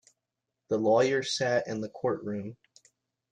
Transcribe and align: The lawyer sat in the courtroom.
The 0.69 0.79
lawyer 0.79 1.21
sat 1.21 1.67
in 1.67 1.81
the 1.81 1.87
courtroom. 1.89 2.57